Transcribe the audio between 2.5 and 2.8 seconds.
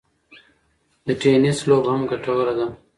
ده.